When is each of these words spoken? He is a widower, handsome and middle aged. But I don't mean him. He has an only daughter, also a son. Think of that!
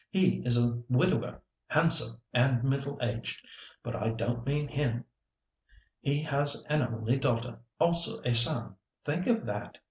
He 0.09 0.37
is 0.39 0.57
a 0.57 0.81
widower, 0.89 1.43
handsome 1.67 2.19
and 2.33 2.63
middle 2.63 2.97
aged. 3.03 3.39
But 3.83 3.95
I 3.95 4.09
don't 4.09 4.47
mean 4.47 4.67
him. 4.67 5.05
He 5.99 6.23
has 6.23 6.63
an 6.69 6.81
only 6.91 7.17
daughter, 7.19 7.59
also 7.79 8.19
a 8.25 8.33
son. 8.33 8.77
Think 9.05 9.27
of 9.27 9.45
that! 9.45 9.77